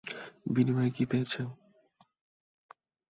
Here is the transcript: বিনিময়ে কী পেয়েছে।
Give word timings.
বিনিময়ে 0.45 0.89
কী 0.89 1.03
পেয়েছে। 1.05 1.41